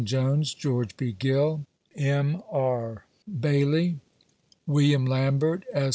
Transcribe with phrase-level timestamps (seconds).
[0.03, 1.11] Jones, George B.
[1.13, 1.63] Gill,
[1.95, 2.41] M.
[2.51, 3.39] ~.
[3.39, 3.99] Bailey,
[4.65, 5.89] William Lambert, S.